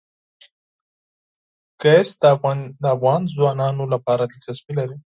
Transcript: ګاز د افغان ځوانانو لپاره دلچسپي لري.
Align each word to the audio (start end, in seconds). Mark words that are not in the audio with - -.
ګاز 1.81 2.07
د 2.81 2.89
افغان 2.95 3.21
ځوانانو 3.35 3.83
لپاره 3.93 4.23
دلچسپي 4.31 4.73
لري. 4.79 4.97